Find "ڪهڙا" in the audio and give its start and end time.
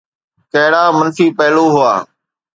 0.51-0.83